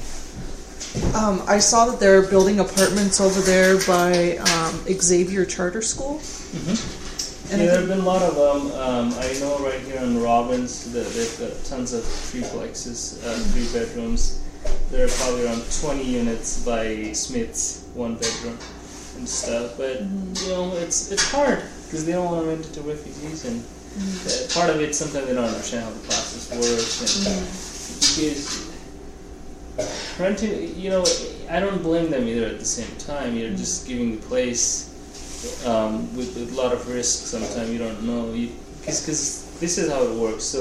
Um, 1.14 1.42
I 1.46 1.60
saw 1.60 1.86
that 1.86 2.00
they're 2.00 2.22
building 2.22 2.58
apartments 2.58 3.20
over 3.20 3.40
there 3.40 3.78
by 3.86 4.38
um, 4.38 4.74
Xavier 5.00 5.44
Charter 5.44 5.82
School. 5.82 6.20
And 7.52 7.60
yeah, 7.62 7.68
there 7.68 7.78
have 7.80 7.88
been 7.88 8.00
a 8.00 8.02
lot 8.02 8.22
of 8.22 8.34
them. 8.34 8.72
Um, 8.80 9.14
I 9.18 9.32
know 9.38 9.58
right 9.60 9.80
here 9.80 10.00
in 10.00 10.20
Robbins 10.20 10.92
that 10.92 11.06
they've 11.06 11.38
got 11.38 11.64
tons 11.64 11.92
of 11.92 12.02
threeplexes, 12.02 13.24
uh, 13.24 13.38
three 13.52 13.68
bedrooms. 13.72 14.42
There 14.90 15.06
are 15.06 15.08
probably 15.08 15.46
around 15.46 15.62
20 15.80 16.02
units 16.02 16.64
by 16.64 17.12
Smith's, 17.12 17.88
one 17.94 18.16
bedroom 18.16 18.58
and 19.16 19.28
stuff. 19.28 19.76
But 19.76 20.00
you 20.00 20.48
know, 20.48 20.72
it's 20.76 21.12
it's 21.12 21.30
hard 21.30 21.62
because 21.84 22.04
they 22.04 22.12
don't 22.12 22.24
want 22.26 22.42
to 22.42 22.48
rent 22.48 22.66
it 22.66 22.72
to 22.74 22.80
refugees, 22.82 23.44
and 23.44 23.62
uh, 24.26 24.52
part 24.52 24.70
of 24.70 24.80
it 24.80 24.94
sometimes 24.94 25.26
they 25.26 25.34
don't 25.34 25.44
understand 25.44 25.84
how 25.84 25.90
the 25.90 26.00
process 26.00 26.50
works, 26.50 27.26
and 27.26 27.66
because 28.16 28.66
renting, 30.18 30.74
you 30.76 30.90
know, 30.90 31.04
I 31.50 31.60
don't 31.60 31.82
blame 31.82 32.10
them 32.10 32.26
either 32.26 32.46
at 32.46 32.58
the 32.58 32.64
same 32.64 32.94
time. 32.98 33.36
You're 33.36 33.50
just 33.50 33.86
giving 33.86 34.16
the 34.16 34.26
place 34.26 34.95
um, 35.66 36.14
with, 36.16 36.36
with 36.36 36.52
a 36.52 36.56
lot 36.56 36.72
of 36.72 36.88
risk. 36.88 37.26
Sometimes 37.26 37.70
you 37.70 37.78
don't 37.78 38.02
know. 38.02 38.32
Because 38.80 39.58
this 39.58 39.78
is 39.78 39.90
how 39.90 40.02
it 40.02 40.14
works. 40.14 40.44
So 40.44 40.60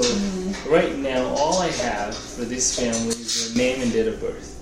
right 0.68 0.96
now, 0.98 1.26
all 1.36 1.58
I 1.58 1.68
have 1.68 2.16
for 2.16 2.44
this 2.44 2.78
family 2.78 3.08
is 3.08 3.54
their 3.54 3.62
name 3.62 3.82
and 3.82 3.92
date 3.92 4.08
of 4.08 4.20
birth. 4.20 4.58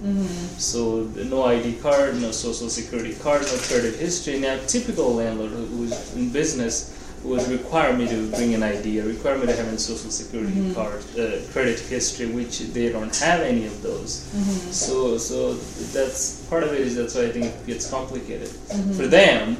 So 0.58 1.04
no 1.24 1.44
ID 1.44 1.76
card, 1.76 2.20
no 2.20 2.30
social 2.30 2.68
security 2.68 3.14
card, 3.14 3.42
no 3.42 3.56
credit 3.58 3.94
history. 3.94 4.38
Now, 4.38 4.58
typical 4.66 5.14
landlord 5.14 5.52
who's 5.52 6.14
in 6.14 6.30
business 6.30 6.93
would 7.24 7.46
require 7.48 7.96
me 7.96 8.06
to 8.06 8.30
bring 8.30 8.54
an 8.54 8.62
ID, 8.62 9.00
require 9.00 9.38
me 9.38 9.46
to 9.46 9.56
have 9.56 9.66
a 9.72 9.78
social 9.78 10.10
security 10.10 10.74
card, 10.74 11.02
uh, 11.18 11.40
credit 11.52 11.80
history, 11.80 12.26
which 12.26 12.60
they 12.60 12.92
don't 12.92 13.16
have 13.16 13.40
any 13.40 13.66
of 13.66 13.82
those. 13.82 14.22
So, 14.70 15.16
so 15.16 15.54
that's 15.54 16.44
part 16.48 16.62
of 16.62 16.72
it. 16.72 16.80
Is 16.80 16.96
that's 16.96 17.14
why 17.14 17.22
I 17.22 17.30
think 17.30 17.46
it 17.46 17.66
gets 17.66 17.88
complicated 17.90 18.48
for 18.48 19.06
them. 19.06 19.56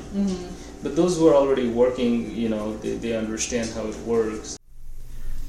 But 0.83 0.97
those 0.97 1.17
who 1.17 1.27
are 1.29 1.35
already 1.35 1.69
working, 1.69 2.31
you 2.37 2.51
know, 2.51 2.77
they, 2.79 2.97
they 2.97 3.17
understand 3.17 3.71
how 3.71 3.87
it 3.87 3.97
works. 4.01 4.59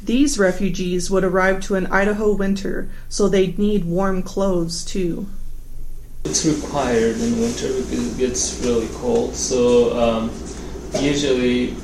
These 0.01 0.39
refugees 0.39 1.11
would 1.11 1.23
arrive 1.23 1.61
to 1.63 1.75
an 1.75 1.87
Idaho 1.87 2.33
winter, 2.33 2.89
so 3.09 3.27
they'd 3.27 3.59
need 3.59 3.83
warm 3.85 4.21
clothes 4.23 4.85
too. 4.85 5.27
It's 6.23 6.45
required 6.45 7.17
in 7.17 7.39
winter 7.39 7.67
because 7.67 8.13
it 8.13 8.17
gets 8.17 8.63
really 8.63 8.87
cold. 8.93 9.35
So 9.35 9.97
um, 9.99 10.31
usually 11.01 11.75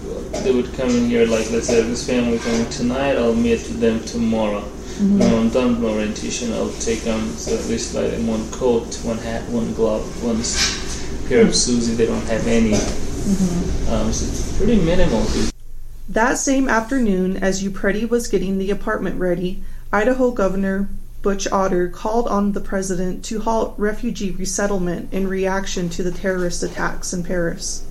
they 0.44 0.52
would 0.54 0.74
come 0.74 0.90
in 0.90 1.06
here, 1.06 1.26
like 1.26 1.50
let's 1.52 1.68
say 1.68 1.82
this 1.82 2.06
family 2.06 2.40
coming 2.40 2.70
tonight, 2.70 3.18
I'll 3.18 3.36
meet 3.36 3.62
them 3.80 4.04
tomorrow. 4.06 4.62
Mm-hmm. 4.62 5.20
When 5.20 5.34
I'm 5.34 5.50
done 5.50 5.70
with 5.70 5.80
my 5.80 5.90
orientation, 5.90 6.54
I'll 6.54 6.72
take 6.74 7.02
them 7.02 7.28
so 7.32 7.58
at 7.58 7.66
least 7.66 7.96
like 7.96 8.14
in 8.14 8.28
one 8.28 8.50
coat, 8.52 8.96
one 9.04 9.18
hat, 9.18 9.48
one 9.50 9.74
glove, 9.74 10.04
one 10.24 10.38
pair 11.28 11.42
of 11.42 11.48
mm-hmm. 11.48 11.74
shoes 11.74 11.90
if 11.90 11.98
they 11.98 12.06
don't 12.06 12.26
have 12.28 12.46
any. 12.48 12.72
Mm-hmm. 12.72 13.94
Um, 13.94 14.14
so 14.14 14.26
it's 14.28 14.58
pretty 14.58 14.82
minimal. 14.82 15.26
That 16.10 16.38
same 16.38 16.68
afternoon, 16.68 17.38
as 17.38 17.64
Upreti 17.64 18.10
was 18.10 18.28
getting 18.28 18.58
the 18.58 18.72
apartment 18.72 19.20
ready, 19.20 19.64
Idaho 19.94 20.32
Governor 20.32 20.90
Butch 21.22 21.48
Otter 21.52 21.88
called 21.88 22.28
on 22.28 22.54
the 22.54 22.60
president 22.62 23.24
to 23.26 23.42
halt 23.42 23.76
refugee 23.78 24.32
resettlement 24.32 25.14
in 25.14 25.28
reaction 25.28 25.88
to 25.90 26.04
the 26.04 26.12
terrorist 26.12 26.64
attacks 26.64 27.14
in 27.14 27.24
Paris. 27.24 27.86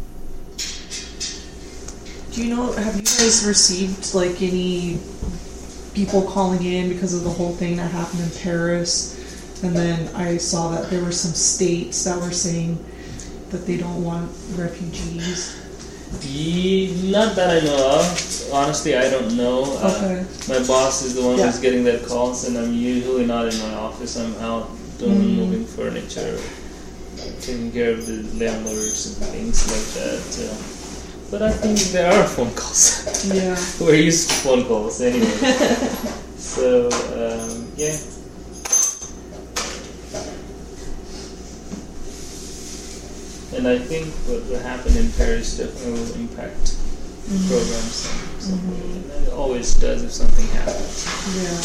Do 2.41 2.47
you 2.49 2.57
know, 2.57 2.73
have 2.73 2.97
you 2.97 3.03
guys 3.03 3.45
received 3.47 4.15
like 4.15 4.41
any 4.41 4.99
people 5.93 6.23
calling 6.23 6.65
in 6.65 6.89
because 6.89 7.13
of 7.13 7.23
the 7.23 7.29
whole 7.29 7.53
thing 7.53 7.77
that 7.77 7.91
happened 7.91 8.23
in 8.23 8.31
Paris? 8.43 9.63
And 9.63 9.77
then 9.77 10.09
I 10.17 10.39
saw 10.39 10.71
that 10.71 10.89
there 10.89 11.05
were 11.05 11.13
some 11.13 11.33
states 11.35 12.03
that 12.05 12.19
were 12.19 12.31
saying 12.31 12.83
that 13.51 13.67
they 13.67 13.77
don't 13.77 14.03
want 14.03 14.31
refugees. 14.57 15.55
Ye, 16.23 17.11
not 17.13 17.37
that 17.37 17.63
I 17.63 17.67
know 17.67 17.99
of. 18.01 18.51
Honestly, 18.55 18.97
I 18.97 19.11
don't 19.11 19.37
know. 19.37 19.65
Uh, 19.77 19.93
Okay. 19.99 20.25
my 20.49 20.67
boss 20.67 21.03
is 21.03 21.17
the 21.17 21.21
one 21.21 21.37
Yeah. 21.37 21.45
who's 21.51 21.61
getting 21.61 21.85
that 21.85 22.07
calls, 22.07 22.49
and 22.49 22.57
I'm 22.57 22.73
usually 22.73 23.27
not 23.27 23.53
in 23.53 23.61
my 23.61 23.75
office. 23.75 24.17
I'm 24.17 24.35
out 24.37 24.71
doing 24.99 25.37
moving 25.37 25.67
furniture, 25.67 26.41
taking 27.43 27.71
care 27.71 27.91
of 27.93 28.07
the 28.07 28.25
landlords 28.43 29.09
and 29.09 29.17
things 29.29 29.71
like 29.71 29.89
that. 29.93 30.49
Uh, 30.49 30.57
but 31.31 31.43
I 31.43 31.53
think 31.53 31.79
there 31.93 32.13
are 32.13 32.27
phone 32.27 32.51
calls. 32.55 33.25
Yeah. 33.33 33.57
We're 33.81 33.95
used 33.95 34.29
to 34.31 34.35
phone 34.37 34.65
calls 34.65 35.01
anyway. 35.01 35.27
so 36.37 36.89
um, 37.15 37.71
yeah. 37.77 37.97
And 43.57 43.69
I 43.69 43.79
think 43.79 44.07
what, 44.27 44.43
what 44.51 44.63
happened 44.63 44.97
in 44.97 45.13
Paris 45.13 45.57
definitely 45.59 45.93
will 45.93 46.15
impact 46.15 46.77
programs 47.47 47.95
some, 47.95 48.41
some 48.41 48.71
way. 48.71 49.17
And 49.17 49.27
it 49.27 49.33
always 49.33 49.75
does 49.75 50.03
if 50.03 50.13
something 50.13 50.47
happens. 50.49 51.07
Yeah. 51.37 51.61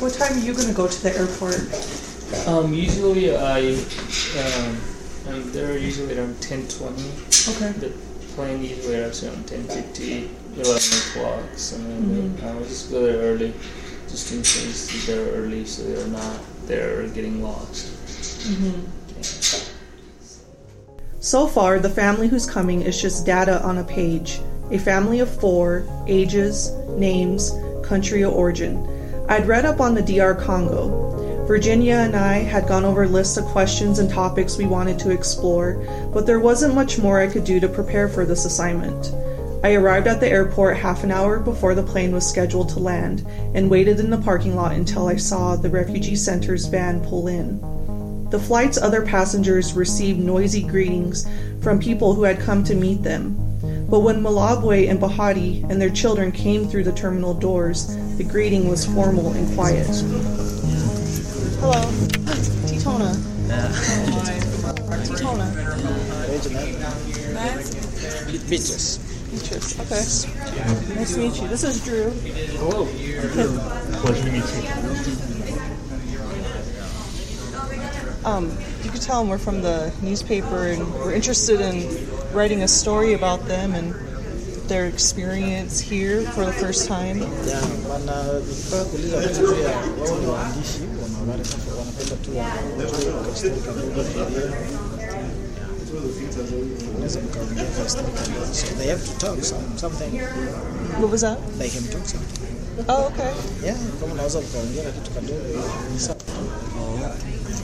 What 0.00 0.12
time 0.12 0.38
are 0.38 0.40
you 0.40 0.54
gonna 0.54 0.72
go 0.72 0.86
to 0.86 1.02
the 1.02 1.16
airport? 1.16 2.46
Um, 2.46 2.74
usually 2.74 3.34
I, 3.34 3.74
um, 4.38 4.78
I'm 5.28 5.52
there 5.52 5.76
usually 5.76 6.18
around 6.18 6.40
10:20. 6.40 7.56
Okay. 7.56 7.72
The 7.78 7.90
plane 8.34 8.64
usually 8.64 9.00
arrives 9.00 9.24
around 9.24 9.46
10:50, 9.46 10.28
11 10.56 10.64
o'clock. 10.64 11.44
So 11.56 11.76
then 11.76 11.86
I 11.86 12.46
mm-hmm. 12.46 12.58
will 12.58 12.64
just 12.64 12.90
go 12.90 13.04
there 13.04 13.18
early, 13.18 13.52
just 14.08 14.32
in 14.32 14.38
case 14.38 15.06
they're 15.06 15.32
early, 15.32 15.64
so 15.66 15.82
they're 15.82 16.06
not 16.08 16.40
there 16.66 17.06
getting 17.08 17.42
lost. 17.42 17.92
Mm-hmm. 18.48 18.80
Yeah. 19.16 19.78
So 21.20 21.46
far, 21.46 21.78
the 21.78 21.90
family 21.90 22.28
who's 22.28 22.46
coming 22.46 22.82
is 22.82 23.00
just 23.00 23.26
data 23.26 23.60
on 23.62 23.78
a 23.78 23.84
page. 23.84 24.40
A 24.70 24.78
family 24.78 25.20
of 25.20 25.28
four, 25.40 25.84
ages, 26.06 26.70
names, 26.96 27.52
country 27.82 28.22
of 28.22 28.32
origin. 28.32 28.78
I'd 29.28 29.46
read 29.46 29.66
up 29.66 29.80
on 29.80 29.94
the 29.94 30.02
DR 30.02 30.34
Congo. 30.34 31.27
Virginia 31.48 31.94
and 31.94 32.14
I 32.14 32.40
had 32.40 32.68
gone 32.68 32.84
over 32.84 33.08
lists 33.08 33.38
of 33.38 33.44
questions 33.46 34.00
and 34.00 34.10
topics 34.10 34.58
we 34.58 34.66
wanted 34.66 34.98
to 34.98 35.10
explore, 35.10 35.82
but 36.12 36.26
there 36.26 36.40
wasn't 36.40 36.74
much 36.74 36.98
more 36.98 37.20
I 37.20 37.26
could 37.26 37.44
do 37.44 37.58
to 37.58 37.70
prepare 37.70 38.06
for 38.06 38.26
this 38.26 38.44
assignment. 38.44 39.14
I 39.64 39.72
arrived 39.72 40.08
at 40.08 40.20
the 40.20 40.28
airport 40.28 40.76
half 40.76 41.04
an 41.04 41.10
hour 41.10 41.38
before 41.38 41.74
the 41.74 41.82
plane 41.82 42.12
was 42.12 42.28
scheduled 42.28 42.68
to 42.68 42.80
land 42.80 43.26
and 43.54 43.70
waited 43.70 43.98
in 43.98 44.10
the 44.10 44.18
parking 44.18 44.56
lot 44.56 44.72
until 44.72 45.08
I 45.08 45.16
saw 45.16 45.56
the 45.56 45.70
refugee 45.70 46.16
center's 46.16 46.66
van 46.66 47.00
pull 47.00 47.28
in. 47.28 47.58
The 48.28 48.38
flight's 48.38 48.76
other 48.76 49.00
passengers 49.00 49.72
received 49.72 50.20
noisy 50.20 50.62
greetings 50.62 51.26
from 51.62 51.80
people 51.80 52.12
who 52.12 52.24
had 52.24 52.40
come 52.40 52.62
to 52.64 52.74
meet 52.74 53.02
them. 53.02 53.36
But 53.88 54.00
when 54.00 54.22
Malabwe 54.22 54.90
and 54.90 55.00
Bahati 55.00 55.64
and 55.70 55.80
their 55.80 55.88
children 55.88 56.30
came 56.30 56.68
through 56.68 56.84
the 56.84 56.92
terminal 56.92 57.32
doors, 57.32 57.96
the 58.18 58.24
greeting 58.24 58.68
was 58.68 58.84
formal 58.84 59.32
and 59.32 59.50
quiet. 59.54 59.88
Beatrice. 68.48 68.98
Beatrice. 69.30 69.78
Okay. 69.78 70.94
Nice 70.94 71.14
to 71.14 71.20
meet 71.20 71.40
you. 71.40 71.48
This 71.48 71.64
is 71.64 71.84
Drew. 71.84 72.10
Hello. 72.56 72.86
Pleasure 74.00 74.24
to 74.24 74.32
meet 74.32 74.44
you. 74.54 74.68
Um, 78.24 78.50
you 78.82 78.90
could 78.90 79.02
tell 79.02 79.20
them 79.20 79.28
we're 79.28 79.36
from 79.36 79.60
the 79.60 79.92
newspaper 80.00 80.68
and 80.68 80.94
we're 80.94 81.12
interested 81.12 81.60
in 81.60 82.08
writing 82.32 82.62
a 82.62 82.68
story 82.68 83.12
about 83.12 83.44
them 83.46 83.74
and 83.74 83.94
their 84.68 84.86
experience 84.86 85.78
here 85.78 86.22
for 86.32 86.46
the 86.46 86.52
first 86.52 86.88
time. 86.88 87.20
Unaweza 96.96 97.20
mkaongea 97.20 97.64
kwa 97.64 97.88
story 97.88 98.06
kidogo. 98.24 98.46
So 98.54 98.66
they 98.78 98.88
have 98.90 99.02
to 99.06 99.12
talk 99.26 99.44
some, 99.44 99.62
something. 99.80 100.20
What 101.00 101.10
was 101.12 101.20
that? 101.20 101.38
They 101.58 101.68
can 101.70 101.82
talk 101.84 102.06
something. 102.06 102.44
Oh, 102.88 103.06
okay. 103.06 103.32
Yeah, 103.64 103.76
kama 104.00 104.12
unaweza 104.12 104.40
mkaongea 104.40 104.90
kitu 104.90 105.10
kidogo 105.10 105.40
ni 105.94 106.00
sawa. 106.00 106.16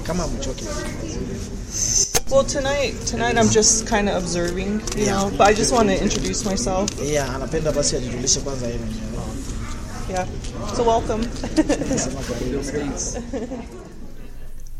Kama 0.07 0.27
mchoki. 0.27 0.65
Well, 2.31 2.45
tonight, 2.47 3.05
tonight 3.11 3.37
I'm 3.37 3.49
just 3.51 3.87
kind 3.89 4.09
of 4.09 4.17
observing, 4.17 4.81
you 4.97 5.05
Yeah. 5.05 5.21
know. 5.21 5.31
But 5.31 5.49
I 5.49 5.55
just 5.55 5.73
want 5.73 5.89
to 5.89 5.95
introduce 6.05 6.45
myself. 6.51 6.91
Yeah, 7.03 7.35
anapenda 7.35 7.73
basi 7.73 7.97
ajijulishe 7.97 8.41
kwanza 8.41 8.67
yeye 8.67 8.79
mwenyewe. 8.79 9.05
Yeah. 10.11 10.27
So 10.77 10.83
welcome. 10.83 11.29
Sema. 11.99 12.21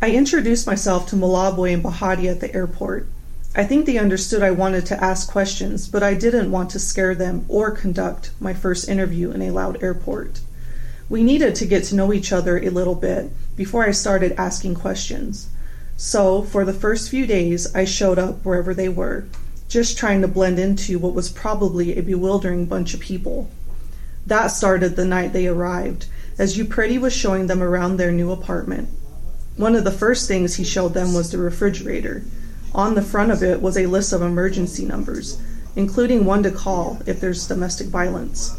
I 0.01 0.11
introduced 0.17 0.67
myself 0.67 1.07
to 1.07 1.17
Malabwe 1.17 1.73
and 1.75 1.83
Bahati 1.83 2.29
at 2.29 2.41
the 2.41 2.55
airport. 2.55 3.07
I 3.57 3.63
think 3.63 3.87
they 3.87 3.99
understood 3.99 4.43
I 4.43 4.51
wanted 4.51 4.85
to 4.87 5.03
ask 5.03 5.31
questions, 5.31 5.87
but 5.87 6.03
I 6.03 6.15
didn't 6.15 6.51
want 6.51 6.71
to 6.71 6.81
scare 6.81 7.15
them 7.15 7.45
or 7.47 7.71
conduct 7.71 8.33
my 8.41 8.53
first 8.53 8.89
interview 8.89 9.31
in 9.31 9.43
a 9.43 9.53
loud 9.53 9.81
airport. 9.81 10.41
We 11.09 11.23
needed 11.23 11.55
to 11.57 11.67
get 11.67 11.85
to 11.85 11.95
know 11.95 12.13
each 12.13 12.33
other 12.33 12.59
a 12.59 12.71
little 12.71 12.97
bit 12.97 13.31
before 13.57 13.85
I 13.85 13.93
started 13.93 14.33
asking 14.33 14.75
questions. 14.75 15.49
So, 15.97 16.43
for 16.43 16.65
the 16.65 16.73
first 16.73 17.09
few 17.09 17.27
days, 17.27 17.73
I 17.73 17.85
showed 17.85 18.19
up 18.19 18.45
wherever 18.45 18.75
they 18.75 18.89
were, 18.89 19.27
just 19.69 19.97
trying 19.97 20.23
to 20.23 20.29
blend 20.29 20.59
into 20.59 20.99
what 20.99 21.15
was 21.15 21.31
probably 21.31 21.97
a 21.97 22.03
bewildering 22.03 22.67
bunch 22.67 22.93
of 22.93 23.01
people. 23.01 23.49
That 24.27 24.49
started 24.49 24.97
the 24.97 25.05
night 25.05 25.33
they 25.33 25.47
arrived, 25.47 26.07
as 26.39 26.59
Upreti 26.59 27.01
was 27.01 27.13
showing 27.13 27.47
them 27.47 27.63
around 27.63 27.99
their 27.99 28.11
new 28.11 28.33
apartment. 28.33 28.89
One 29.57 29.77
of 29.77 29.85
the 29.85 29.93
first 29.93 30.27
things 30.27 30.57
he 30.57 30.65
showed 30.65 30.95
them 30.95 31.15
was 31.15 31.31
the 31.31 31.39
refrigerator. 31.39 32.25
On 32.75 32.95
the 32.95 33.03
front 33.03 33.31
of 33.31 33.43
it 33.43 33.61
was 33.63 33.77
a 33.77 33.87
list 33.87 34.13
of 34.13 34.21
emergency 34.23 34.85
numbers, 34.85 35.41
including 35.77 36.25
one 36.25 36.43
to 36.43 36.51
call 36.51 37.01
if 37.07 37.21
there's 37.21 37.47
domestic 37.47 37.87
violence. 37.87 38.57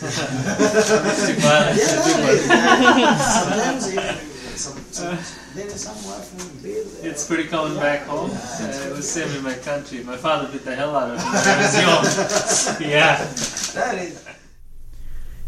Domestic 0.00 1.36
violence. 1.36 1.78
Yeah, 1.78 1.96
that 1.96 3.78
is. 3.78 3.90
Sometimes 3.90 3.92
even 3.92 4.16
some, 4.56 4.78
some, 4.90 5.18
then 5.54 5.68
some 5.70 5.96
wife 6.04 6.32
will 6.36 6.62
be 6.62 6.72
there. 6.72 7.10
It's 7.10 7.26
pretty 7.26 7.44
common 7.48 7.76
back 7.76 8.06
home. 8.06 8.30
Uh, 8.30 8.86
it 8.86 8.92
was 8.92 9.10
same 9.10 9.28
in 9.36 9.42
my 9.42 9.54
country. 9.54 10.02
My 10.04 10.16
father 10.16 10.48
beat 10.50 10.64
the 10.64 10.74
hell 10.74 10.96
out 10.96 11.10
of 11.10 11.18
me 11.18 11.24
when 11.24 11.34
I 11.36 11.56
was 11.60 12.80
young. 12.80 12.90
yeah. 12.90 13.26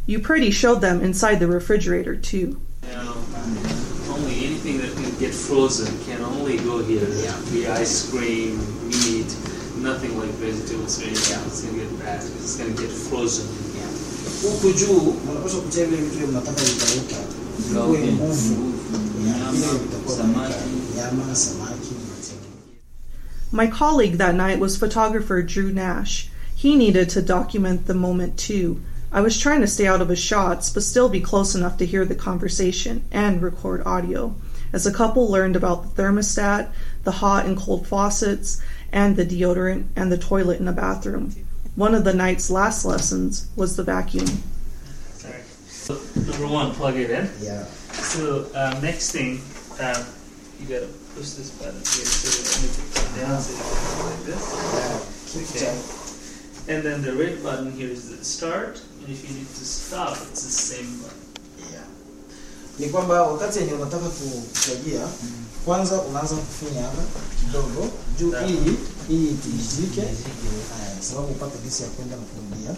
You 0.07 0.21
pretty 0.21 0.51
showed 0.51 0.81
them 0.81 1.01
inside 1.03 1.37
the 1.41 1.49
refrigerator, 1.49 2.17
too. 2.17 2.61
You 2.83 2.93
know, 2.95 3.17
only 4.09 4.47
anything 4.47 4.79
that 4.79 4.93
can 4.95 5.06
get 5.19 5.35
frozen 5.35 5.87
can 6.05 6.21
only 6.23 6.59
go 6.59 6.83
here. 6.83 7.09
Yeah. 7.09 7.37
The 7.53 7.69
ice 7.69 8.11
cream, 8.11 8.59
meat, 8.89 9.31
nothing 9.79 10.19
like 10.19 10.31
vegetables 10.37 11.01
or 11.01 11.07
anything. 11.07 11.47
It's 11.47 11.65
gonna 11.65 11.79
get 11.79 11.99
bad. 11.99 12.23
It's 12.23 12.57
gonna 12.57 12.75
get 12.75 12.91
frozen. 12.91 13.47
Huku 14.43 14.73
juu 14.73 15.15
mnapaswa 15.25 15.61
kutia 15.61 15.87
vitu 15.87 16.27
mnataka 16.27 16.63
vikauka, 16.63 17.17
vikuwe 17.59 18.13
nguvu. 18.13 18.73
Ya, 19.27 19.53
vile 19.53 19.79
vitakuwa 19.79 20.17
vinauka. 20.17 20.55
Nyama, 20.97 21.35
samaki, 21.37 21.95
My 23.53 23.67
colleague 23.69 24.19
that 24.19 24.35
night 24.35 24.59
was 24.61 24.77
photographer 24.77 25.43
Drew 25.43 25.73
Nash. 25.73 26.31
He 26.57 26.77
needed 26.77 27.09
to 27.11 27.23
document 27.23 27.87
the 27.87 27.95
moment 27.95 28.37
too. 28.37 28.81
I 29.13 29.21
was 29.21 29.39
trying 29.39 29.61
to 29.61 29.67
stay 29.67 29.87
out 29.87 30.03
of 30.03 30.09
his 30.09 30.19
shots, 30.19 30.69
but 30.69 30.83
still 30.83 31.09
be 31.09 31.21
close 31.21 31.55
enough 31.55 31.79
to 31.79 31.87
hear 31.87 32.05
the 32.05 32.15
conversation 32.15 33.05
and 33.13 33.41
record 33.41 33.83
audio. 33.87 34.35
As 34.73 34.85
the 34.85 34.93
couple 34.93 35.31
learned 35.31 35.57
about 35.57 35.83
the 35.83 36.03
thermostat, 36.03 36.71
the 37.05 37.13
hot 37.13 37.47
and 37.47 37.57
cold 37.57 37.87
faucets, 37.87 38.61
and 38.93 39.17
the 39.17 39.25
deodorant 39.25 39.87
and 39.97 40.11
the 40.11 40.19
toilet 40.19 40.59
in 40.59 40.67
the 40.67 40.73
bathroom. 40.73 41.35
One 41.75 41.95
of 41.95 42.05
the 42.05 42.15
night's 42.15 42.51
last 42.51 42.85
lessons 42.85 43.49
was 43.57 43.77
the 43.77 43.83
vacuum. 43.83 44.27
Sorry. 45.13 45.43
So, 45.67 46.01
number 46.15 46.47
one, 46.47 46.73
plug 46.73 46.97
it 46.97 47.11
in. 47.11 47.31
Yeah. 47.41 47.65
So 47.65 48.47
um, 48.55 48.83
next 48.83 49.13
thing, 49.13 49.41
um, 49.81 50.05
you 50.59 50.67
gotta 50.67 50.89
push 51.15 51.33
this 51.37 51.51
button 51.59 51.75
here 51.75 52.07
so 52.07 52.29
that 52.33 52.63
you 52.63 52.71
can 52.73 52.87
put 52.93 53.21
down 53.21 53.41
so 53.41 53.53
you 53.53 53.61
can 53.93 54.07
like 54.07 54.25
this. 54.25 54.43
Keep 55.33 55.47
Okay. 55.57 56.75
And 56.75 56.83
then 56.83 57.03
the 57.03 57.15
red 57.15 57.43
button 57.43 57.73
here 57.73 57.89
is 57.89 58.17
the 58.17 58.25
start, 58.25 58.83
and 59.01 59.09
if 59.09 59.29
you 59.29 59.37
need 59.37 59.47
to 59.47 59.65
stop, 59.65 60.13
it's 60.13 60.43
the 60.43 60.51
same 60.51 61.01
button. 61.03 61.26
Yeah. 62.79 62.81
Ni 62.81 62.89
kwamba 62.89 63.23
wakati 63.23 63.59
yenye 63.59 63.73
unataka 63.73 64.07
kuchagia 64.09 65.01
kwanza 65.65 66.01
unaanza 66.03 66.35
kufinya 66.37 66.83
hapa 66.83 67.03
kidogo 67.41 67.89
juu 68.19 68.33
ili 68.49 68.77
ili 69.09 69.27
itizike, 69.31 70.03
sababu 71.01 71.27
upate 71.29 71.59
gesi 71.65 71.83
ya 71.83 71.89
kwenda 71.89 72.17
na 72.17 72.23
kurudia, 72.23 72.71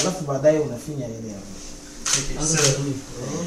alafu 0.00 0.24
baadaye 0.24 0.58
unafinya 0.58 1.06
ile 1.06 1.28
ya 1.28 1.38
Okay, 2.18 2.46
so 2.46 2.58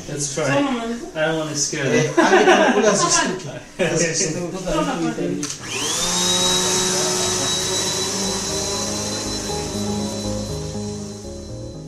let's 0.09 0.35
try. 0.35 0.43
I 0.45 1.25
don't 1.25 1.39
want 1.39 1.51
to 1.53 1.57
scare 1.57 1.97
Eh, 1.97 2.03
them. 2.15 2.25
hadi 2.25 2.73
kule 2.73 2.87
asistuke. 2.87 3.49
Asistuke. 3.79 5.49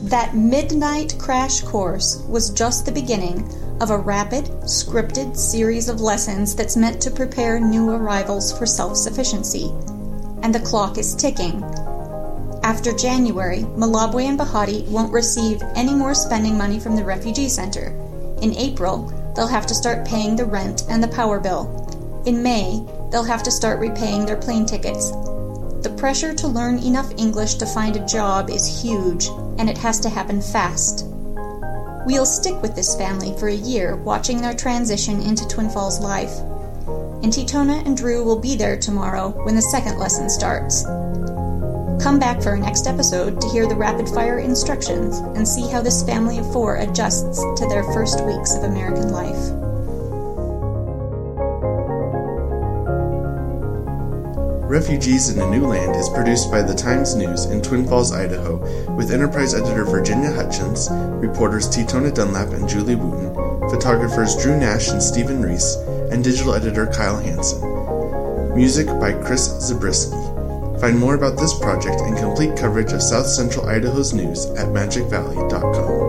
That 0.04 0.34
midnight 0.34 1.18
crash 1.18 1.62
course 1.62 2.16
was 2.28 2.50
just 2.50 2.84
the 2.84 2.92
beginning 2.92 3.48
of 3.80 3.90
a 3.90 3.98
rapid, 3.98 4.44
scripted 4.62 5.36
series 5.36 5.88
of 5.88 6.00
lessons 6.00 6.54
that's 6.54 6.76
meant 6.76 7.00
to 7.02 7.10
prepare 7.10 7.58
new 7.58 7.90
arrivals 7.90 8.56
for 8.56 8.66
self 8.66 8.96
sufficiency. 8.96 9.70
And 10.42 10.54
the 10.54 10.60
clock 10.60 10.98
is 10.98 11.14
ticking. 11.14 11.62
After 12.62 12.92
January, 12.92 13.64
Malabwe 13.76 14.24
and 14.24 14.38
Bahati 14.38 14.86
won't 14.88 15.12
receive 15.12 15.62
any 15.74 15.94
more 15.94 16.14
spending 16.14 16.56
money 16.56 16.78
from 16.78 16.94
the 16.94 17.04
refugee 17.04 17.48
center. 17.48 17.88
In 18.40 18.56
April, 18.56 19.12
they'll 19.34 19.46
have 19.46 19.66
to 19.66 19.74
start 19.74 20.06
paying 20.06 20.36
the 20.36 20.44
rent 20.44 20.84
and 20.88 21.02
the 21.02 21.08
power 21.08 21.40
bill. 21.40 22.22
In 22.24 22.42
May, 22.42 22.84
they'll 23.10 23.24
have 23.24 23.42
to 23.42 23.50
start 23.50 23.80
repaying 23.80 24.26
their 24.26 24.36
plane 24.36 24.64
tickets. 24.64 25.10
The 25.82 25.94
pressure 25.98 26.32
to 26.34 26.46
learn 26.46 26.78
enough 26.78 27.12
English 27.18 27.54
to 27.54 27.66
find 27.66 27.96
a 27.96 28.06
job 28.06 28.48
is 28.48 28.82
huge, 28.82 29.26
and 29.58 29.68
it 29.68 29.78
has 29.78 29.98
to 30.00 30.08
happen 30.08 30.40
fast. 30.40 31.11
We'll 32.04 32.26
stick 32.26 32.60
with 32.60 32.74
this 32.74 32.96
family 32.96 33.32
for 33.38 33.48
a 33.48 33.54
year, 33.54 33.94
watching 33.96 34.40
their 34.40 34.54
transition 34.54 35.22
into 35.22 35.46
Twin 35.46 35.70
Falls 35.70 36.00
life. 36.00 36.36
And 37.22 37.32
Tetona 37.32 37.86
and 37.86 37.96
Drew 37.96 38.24
will 38.24 38.40
be 38.40 38.56
there 38.56 38.76
tomorrow 38.76 39.28
when 39.44 39.54
the 39.54 39.62
second 39.62 39.98
lesson 39.98 40.28
starts. 40.28 40.84
Come 42.02 42.18
back 42.18 42.42
for 42.42 42.50
our 42.50 42.56
next 42.56 42.88
episode 42.88 43.40
to 43.40 43.48
hear 43.50 43.68
the 43.68 43.76
rapid 43.76 44.08
fire 44.08 44.40
instructions 44.40 45.18
and 45.18 45.46
see 45.46 45.68
how 45.68 45.80
this 45.80 46.02
family 46.02 46.38
of 46.38 46.52
four 46.52 46.78
adjusts 46.78 47.38
to 47.38 47.66
their 47.68 47.84
first 47.92 48.24
weeks 48.26 48.56
of 48.56 48.64
American 48.64 49.12
life. 49.12 49.61
Refugees 54.72 55.28
in 55.28 55.38
a 55.38 55.50
New 55.50 55.66
Land 55.66 55.96
is 55.96 56.08
produced 56.08 56.50
by 56.50 56.62
the 56.62 56.72
Times 56.72 57.14
News 57.14 57.44
in 57.44 57.60
Twin 57.60 57.86
Falls, 57.86 58.10
Idaho, 58.10 58.56
with 58.94 59.10
Enterprise 59.10 59.52
editor 59.52 59.84
Virginia 59.84 60.32
Hutchins, 60.32 60.88
reporters 60.90 61.68
Tetona 61.68 62.10
Dunlap 62.14 62.54
and 62.54 62.66
Julie 62.66 62.94
Wootton, 62.94 63.34
photographers 63.68 64.34
Drew 64.34 64.58
Nash 64.58 64.88
and 64.88 65.02
Stephen 65.02 65.42
Reese, 65.42 65.74
and 66.10 66.24
digital 66.24 66.54
editor 66.54 66.86
Kyle 66.86 67.18
Hansen. 67.18 67.60
Music 68.56 68.86
by 68.98 69.12
Chris 69.12 69.44
Zabriskie. 69.60 70.16
Find 70.80 70.98
more 70.98 71.16
about 71.16 71.36
this 71.36 71.52
project 71.58 72.00
and 72.00 72.16
complete 72.16 72.56
coverage 72.56 72.94
of 72.94 73.02
South 73.02 73.26
Central 73.26 73.68
Idaho's 73.68 74.14
news 74.14 74.46
at 74.52 74.68
magicvalley.com. 74.68 76.01